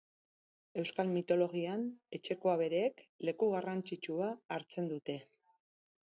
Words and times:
Euskal 0.83 1.09
mitologian 1.17 1.83
etxeko 2.17 2.51
abereek 2.53 3.03
leku 3.29 3.49
garrantzitsua 3.51 4.31
hartzen 4.57 4.89
dute. 4.95 5.19